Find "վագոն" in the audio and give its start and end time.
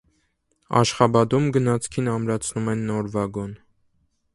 3.19-3.59